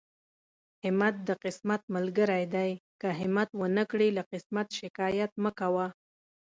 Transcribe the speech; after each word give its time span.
همت 0.85 1.15
د 1.27 1.29
قسمت 1.43 1.81
ملګری 1.95 2.43
دی، 2.55 2.71
که 3.01 3.07
همت 3.19 3.49
ونکړې 3.61 4.07
له 4.17 4.23
قسمت 4.31 4.67
شکايت 4.79 5.31
مکوه. 5.43 5.87